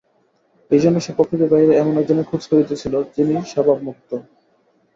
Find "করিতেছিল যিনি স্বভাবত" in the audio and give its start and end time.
2.51-3.79